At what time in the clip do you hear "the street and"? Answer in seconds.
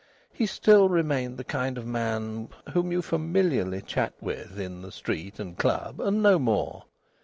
4.81-5.55